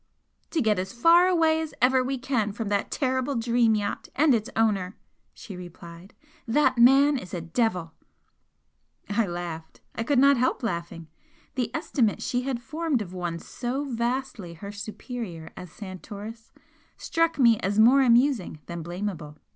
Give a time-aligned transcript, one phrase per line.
[0.49, 4.33] "To get as far away as ever we can from that terrible 'Dream' yacht and
[4.33, 4.97] its owner!"
[5.31, 6.15] she replied
[6.47, 7.93] "That man is a devil!"
[9.11, 9.79] I laughed.
[9.93, 11.07] I could not help laughing.
[11.53, 16.51] The estimate she had formed of one so vastly her superior as Santoris
[16.97, 19.37] struck me as more amusing than blamable.